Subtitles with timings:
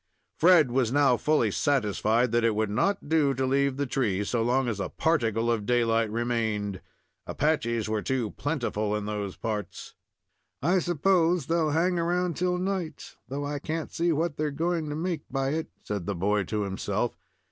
[0.35, 4.41] Fred was now fully satisfied that it would not do to leave the tree so
[4.41, 6.81] long as a particle of daylight remained.
[7.27, 9.93] Apaches were too plentiful in those parts.
[10.59, 14.95] "I s'pose they'll hang around till night, though I can't see what they're going to
[14.95, 17.15] make by it," said the boy to himself.